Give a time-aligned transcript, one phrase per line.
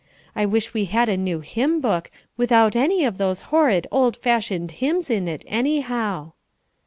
[0.35, 4.71] I wish we had a new hymn book, without any of those horrid, old fashioned
[4.81, 6.31] hymns in it, anyhow."